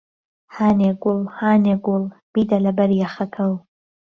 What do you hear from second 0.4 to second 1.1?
هانێ